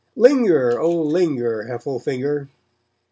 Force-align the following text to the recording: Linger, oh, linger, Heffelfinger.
Linger, 0.15 0.79
oh, 0.81 0.91
linger, 0.99 1.67
Heffelfinger. 1.69 2.49